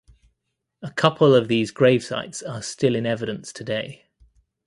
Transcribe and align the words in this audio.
A 0.81 0.89
couple 0.89 1.35
of 1.35 1.47
these 1.47 1.71
gravesites 1.71 2.41
are 2.49 2.63
still 2.63 2.95
in 2.95 3.05
evidence 3.05 3.53
today. 3.53 4.05